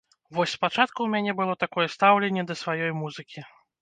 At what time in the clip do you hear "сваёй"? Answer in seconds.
2.63-2.91